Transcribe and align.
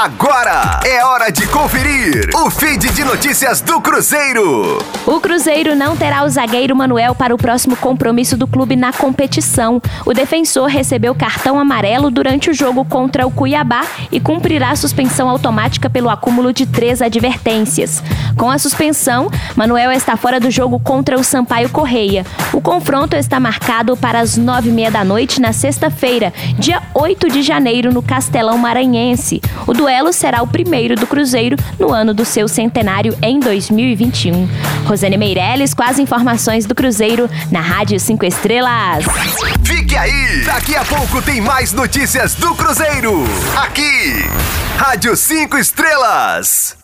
Agora 0.00 0.78
é 0.86 1.04
hora 1.04 1.28
de 1.28 1.44
conferir 1.48 2.30
o 2.32 2.48
feed 2.48 2.88
de 2.90 3.02
notícias 3.02 3.60
do 3.60 3.80
Cruzeiro. 3.80 4.78
O 5.04 5.20
Cruzeiro 5.20 5.74
não 5.74 5.96
terá 5.96 6.22
o 6.22 6.28
zagueiro 6.28 6.76
Manuel 6.76 7.16
para 7.16 7.34
o 7.34 7.36
próximo 7.36 7.74
compromisso 7.76 8.36
do 8.36 8.46
clube 8.46 8.76
na 8.76 8.92
competição. 8.92 9.82
O 10.06 10.14
defensor 10.14 10.68
recebeu 10.68 11.16
cartão 11.16 11.58
amarelo 11.58 12.12
durante 12.12 12.48
o 12.48 12.54
jogo 12.54 12.84
contra 12.84 13.26
o 13.26 13.30
Cuiabá 13.32 13.84
e 14.12 14.20
cumprirá 14.20 14.76
suspensão 14.76 15.28
automática 15.28 15.90
pelo 15.90 16.08
acúmulo 16.08 16.52
de 16.52 16.64
três 16.64 17.02
advertências. 17.02 18.00
Com 18.36 18.48
a 18.52 18.58
suspensão, 18.58 19.28
Manuel 19.56 19.90
está 19.90 20.16
fora 20.16 20.38
do 20.38 20.48
jogo 20.48 20.78
contra 20.78 21.18
o 21.18 21.24
Sampaio 21.24 21.70
Correia. 21.70 22.24
O 22.52 22.60
confronto 22.60 23.16
está 23.16 23.40
marcado 23.40 23.96
para 23.96 24.20
as 24.20 24.36
nove 24.36 24.68
e 24.68 24.72
meia 24.72 24.92
da 24.92 25.02
noite 25.02 25.40
na 25.40 25.52
sexta-feira, 25.52 26.32
dia 26.56 26.80
8 26.94 27.28
de 27.30 27.42
janeiro, 27.42 27.92
no 27.92 28.00
Castelão 28.00 28.56
Maranhense. 28.56 29.42
O 29.66 29.72
duelo 29.88 30.12
será 30.12 30.42
o 30.42 30.46
primeiro 30.46 30.94
do 30.94 31.06
Cruzeiro 31.06 31.56
no 31.78 31.90
ano 31.90 32.12
do 32.12 32.22
seu 32.22 32.46
centenário 32.46 33.16
em 33.22 33.40
2021. 33.40 34.46
Rosane 34.84 35.16
Meirelles 35.16 35.72
com 35.72 35.82
as 35.82 35.98
informações 35.98 36.66
do 36.66 36.74
Cruzeiro 36.74 37.28
na 37.50 37.62
Rádio 37.62 37.98
5 37.98 38.26
Estrelas. 38.26 39.06
Fique 39.64 39.96
aí! 39.96 40.42
Daqui 40.44 40.76
a 40.76 40.84
pouco 40.84 41.22
tem 41.22 41.40
mais 41.40 41.72
notícias 41.72 42.34
do 42.34 42.54
Cruzeiro. 42.54 43.24
Aqui, 43.56 44.26
Rádio 44.76 45.16
5 45.16 45.56
Estrelas. 45.56 46.77